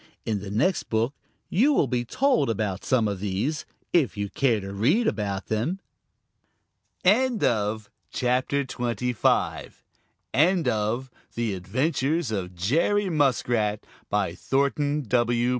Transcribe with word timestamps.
In 0.25 0.39
the 0.39 0.49
next 0.49 0.89
book 0.89 1.13
you 1.47 1.73
will 1.73 1.85
be 1.85 2.03
told 2.03 2.49
about 2.49 2.83
some 2.83 3.07
of 3.07 3.19
these, 3.19 3.67
if 3.93 4.17
you 4.17 4.31
care 4.31 4.59
to 4.59 4.73
read 4.73 5.05
about 5.05 5.45
them. 5.45 5.79
End 7.05 7.43
of 7.43 7.87
the 8.11 8.17
Project 8.19 8.75
Gutenberg 8.77 8.97
EBook 10.33 10.67
of 10.67 11.11
The 11.35 11.53
Adventures 11.53 12.31
of 12.31 12.55
Jerry 12.55 13.11
Muskrat, 13.11 13.83
by 14.09 14.33
Thornton 14.33 15.03
W. 15.03 15.49